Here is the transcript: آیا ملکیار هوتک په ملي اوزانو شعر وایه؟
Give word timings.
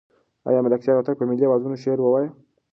آیا 0.47 0.59
ملکیار 0.65 0.97
هوتک 0.97 1.15
په 1.19 1.25
ملي 1.29 1.45
اوزانو 1.47 1.81
شعر 1.83 1.99
وایه؟ 2.01 2.29